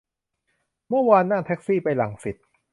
[0.87, 2.37] เมื่อวานนั่งแท็กซี่ไปรังสิต